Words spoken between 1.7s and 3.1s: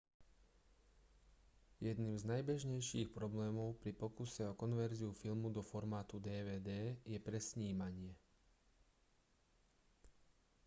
jedným z najbežnejších